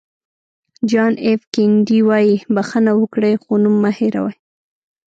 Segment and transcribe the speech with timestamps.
[0.89, 4.35] جان اېف کینېډي وایي بښنه وکړئ خو نوم مه هېروئ.